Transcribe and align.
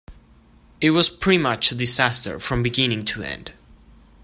It 0.81 0.89
was 0.89 1.11
pretty 1.11 1.37
much 1.37 1.71
a 1.71 1.75
disaster 1.75 2.39
from 2.39 2.63
beginning 2.63 3.05
to 3.05 3.21
end. 3.21 3.53